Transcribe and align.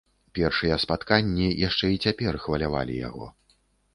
Першыя 0.37 0.77
спатканні 0.83 1.49
яшчэ 1.67 1.89
і 1.95 2.01
цяпер 2.07 2.33
хвалявалі 2.45 2.95
яго. 3.09 3.25